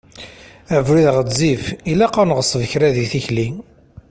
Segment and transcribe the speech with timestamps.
[0.77, 3.47] Abrid ɣezzif, ilaq ad neɣṣeb kra deg tikli.